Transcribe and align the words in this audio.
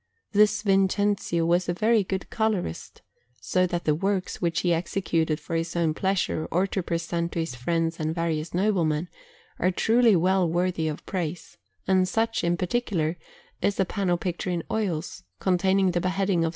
This 0.31 0.63
Vincenzio 0.63 1.45
was 1.45 1.69
a 1.69 1.75
very 1.75 2.03
good 2.03 2.31
colourist, 2.31 3.03
so 3.39 3.67
that 3.67 3.83
the 3.85 3.93
works 3.93 4.41
which 4.41 4.61
he 4.61 4.73
executed 4.73 5.39
for 5.39 5.55
his 5.55 5.75
own 5.75 5.93
pleasure, 5.93 6.47
or 6.49 6.65
to 6.65 6.81
present 6.81 7.33
to 7.33 7.39
his 7.39 7.53
friends 7.53 7.99
and 7.99 8.15
various 8.15 8.51
noblemen, 8.51 9.09
are 9.59 9.69
truly 9.69 10.15
well 10.15 10.49
worthy 10.49 10.87
of 10.87 11.05
praise; 11.05 11.55
and 11.87 12.07
such, 12.07 12.43
in 12.43 12.57
particular, 12.57 13.15
is 13.61 13.79
a 13.79 13.85
panel 13.85 14.17
picture 14.17 14.49
in 14.49 14.63
oils, 14.71 15.21
containing 15.39 15.91
the 15.91 16.01
Beheading 16.01 16.43
of 16.45 16.49
S. 16.49 16.49